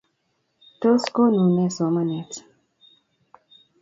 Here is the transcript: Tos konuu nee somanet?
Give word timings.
Tos 0.81 1.03
konuu 1.15 1.49
nee 1.55 1.69
somanet? 1.75 2.31